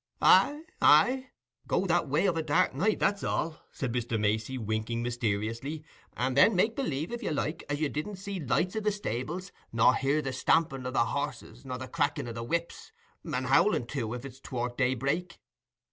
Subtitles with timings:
[0.19, 1.27] "Aye, aye;
[1.67, 4.19] go that way of a dark night, that's all," said Mr.
[4.19, 5.83] Macey, winking mysteriously,
[6.17, 9.51] "and then make believe, if you like, as you didn't see lights i' the stables,
[9.71, 12.91] nor hear the stamping o' the hosses, nor the cracking o' the whips,
[13.23, 15.37] and howling, too, if it's tow'rt daybreak.